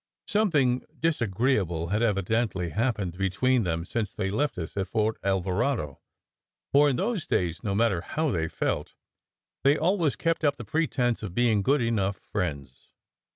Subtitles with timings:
[0.25, 5.99] Something disagreeable had evidently happened between them since they left us at Fort Alvarado;
[6.71, 8.95] for in those days, no matter how they felt,
[9.63, 12.89] they always kept up the pretence of being good enough friends.